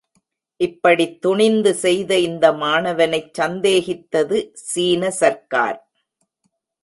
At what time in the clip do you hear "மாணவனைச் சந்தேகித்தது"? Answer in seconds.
2.53-4.39